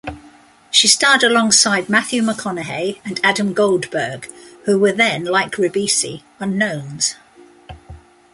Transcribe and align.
She 0.71 0.87
starred 0.87 1.21
alongside 1.21 1.87
Matthew 1.87 2.23
McConaughey 2.23 2.99
and 3.05 3.19
Adam 3.23 3.53
Goldberg, 3.53 4.25
who 4.65 4.79
were 4.79 4.91
then, 4.93 5.25
like 5.25 5.57
Ribisi, 5.59 6.23
unknowns. 6.39 7.17